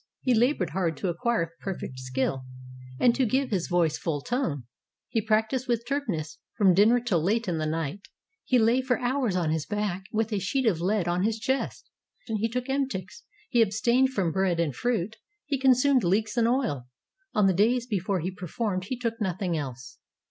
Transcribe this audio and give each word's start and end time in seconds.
He 0.21 0.33
labored 0.33 0.71
hard 0.71 0.97
to 0.97 1.09
acquire 1.09 1.51
perfect 1.61 1.99
skill 1.99 2.43
and 2.99 3.13
to 3.13 3.23
give 3.23 3.49
to 3.49 3.55
his 3.55 3.67
voice 3.67 3.99
full 3.99 4.21
tone. 4.21 4.63
He 5.09 5.21
practiced 5.21 5.67
with 5.67 5.85
Terpnus 5.87 6.39
from 6.57 6.73
dinner 6.73 6.99
till 6.99 7.21
late 7.21 7.47
in 7.47 7.59
the 7.59 7.67
night; 7.67 8.07
he 8.43 8.57
lay 8.57 8.81
for 8.81 8.97
hours 8.97 9.35
on 9.35 9.51
his 9.51 9.67
back 9.67 10.05
with 10.11 10.33
a 10.33 10.39
sheet 10.39 10.65
of 10.65 10.81
lead 10.81 11.07
on 11.07 11.21
his 11.21 11.37
chest, 11.37 11.87
he 12.25 12.49
took 12.49 12.67
emetics, 12.67 13.25
he 13.47 13.61
abstained 13.61 14.09
from 14.09 14.31
bread 14.31 14.59
and 14.59 14.75
fruit, 14.75 15.17
he 15.45 15.59
con 15.59 15.73
sumed 15.73 16.01
leeks 16.03 16.35
and 16.35 16.47
oil; 16.47 16.87
on 17.35 17.45
the 17.45 17.53
days 17.53 17.85
before 17.85 18.21
he 18.21 18.31
performed 18.31 18.85
he 18.85 18.97
took 18.97 19.21
nothing 19.21 19.55
else. 19.55 19.99